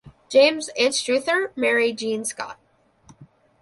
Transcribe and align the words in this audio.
James 0.29 0.71
Anstruther 0.79 1.51
married 1.55 1.99
Jean 1.99 2.25
Scott. 2.25 2.57